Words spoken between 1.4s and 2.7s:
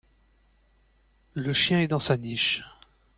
chien est dans sa niche.